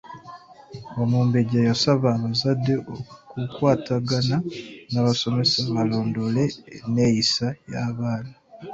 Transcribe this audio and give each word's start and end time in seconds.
Omumbejja 1.01 1.59
yasaba 1.69 2.07
abazadde 2.17 2.73
okukwatagana 2.93 4.37
n’abasomesa 4.91 5.57
balondoole 5.75 6.45
enneeyisa 6.77 7.47
y'abaana. 7.71 8.33